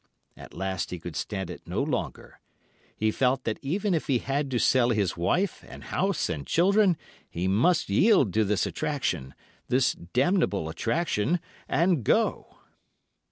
[0.35, 2.39] At last he could stand it no longer.
[2.97, 6.97] He felt that even if he had to sell his wife, and house, and children,
[7.29, 12.57] he must yield to this attraction—this damnable attraction—and go!